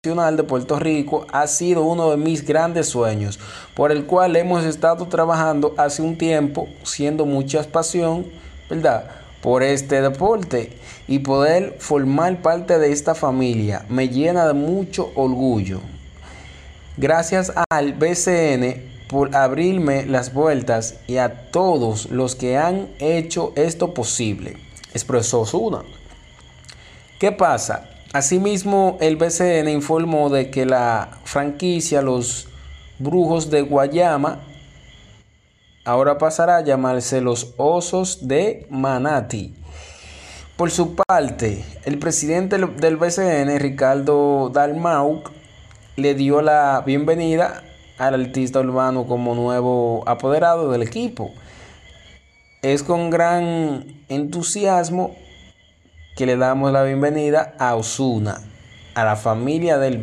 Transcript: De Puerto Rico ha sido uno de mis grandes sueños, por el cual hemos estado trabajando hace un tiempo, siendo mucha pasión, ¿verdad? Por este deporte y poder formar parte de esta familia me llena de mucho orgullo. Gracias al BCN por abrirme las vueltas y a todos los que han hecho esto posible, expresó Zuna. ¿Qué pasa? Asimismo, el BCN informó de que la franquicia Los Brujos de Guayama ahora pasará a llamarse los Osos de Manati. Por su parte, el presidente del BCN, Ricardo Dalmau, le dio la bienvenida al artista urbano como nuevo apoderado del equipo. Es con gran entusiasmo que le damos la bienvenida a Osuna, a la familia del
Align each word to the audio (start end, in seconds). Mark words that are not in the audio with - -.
De 0.00 0.44
Puerto 0.44 0.78
Rico 0.78 1.26
ha 1.32 1.48
sido 1.48 1.82
uno 1.82 2.12
de 2.12 2.16
mis 2.16 2.46
grandes 2.46 2.88
sueños, 2.88 3.40
por 3.74 3.90
el 3.90 4.06
cual 4.06 4.36
hemos 4.36 4.64
estado 4.64 5.08
trabajando 5.08 5.74
hace 5.76 6.02
un 6.02 6.16
tiempo, 6.16 6.68
siendo 6.84 7.26
mucha 7.26 7.64
pasión, 7.64 8.24
¿verdad? 8.70 9.10
Por 9.42 9.64
este 9.64 10.00
deporte 10.00 10.72
y 11.08 11.18
poder 11.18 11.78
formar 11.80 12.42
parte 12.42 12.78
de 12.78 12.92
esta 12.92 13.16
familia 13.16 13.86
me 13.88 14.08
llena 14.08 14.46
de 14.46 14.54
mucho 14.54 15.10
orgullo. 15.16 15.80
Gracias 16.96 17.52
al 17.68 17.94
BCN 17.94 19.08
por 19.08 19.34
abrirme 19.34 20.06
las 20.06 20.32
vueltas 20.32 20.94
y 21.08 21.16
a 21.16 21.50
todos 21.50 22.08
los 22.12 22.36
que 22.36 22.56
han 22.56 22.86
hecho 23.00 23.52
esto 23.56 23.94
posible, 23.94 24.58
expresó 24.94 25.44
Zuna. 25.44 25.82
¿Qué 27.18 27.32
pasa? 27.32 27.97
Asimismo, 28.14 28.96
el 29.02 29.16
BCN 29.16 29.68
informó 29.68 30.30
de 30.30 30.50
que 30.50 30.64
la 30.64 31.10
franquicia 31.24 32.00
Los 32.00 32.48
Brujos 32.98 33.50
de 33.50 33.60
Guayama 33.60 34.40
ahora 35.84 36.16
pasará 36.16 36.56
a 36.56 36.64
llamarse 36.64 37.20
los 37.20 37.52
Osos 37.58 38.26
de 38.26 38.66
Manati. 38.70 39.54
Por 40.56 40.70
su 40.70 40.94
parte, 40.94 41.62
el 41.84 41.98
presidente 41.98 42.56
del 42.56 42.96
BCN, 42.96 43.58
Ricardo 43.58 44.50
Dalmau, 44.54 45.22
le 45.96 46.14
dio 46.14 46.40
la 46.40 46.82
bienvenida 46.86 47.62
al 47.98 48.14
artista 48.14 48.60
urbano 48.60 49.06
como 49.06 49.34
nuevo 49.34 50.02
apoderado 50.06 50.72
del 50.72 50.82
equipo. 50.82 51.30
Es 52.62 52.82
con 52.82 53.10
gran 53.10 53.84
entusiasmo 54.08 55.14
que 56.18 56.26
le 56.26 56.36
damos 56.36 56.72
la 56.72 56.82
bienvenida 56.82 57.54
a 57.60 57.76
Osuna, 57.76 58.40
a 58.96 59.04
la 59.04 59.14
familia 59.14 59.78
del 59.78 59.98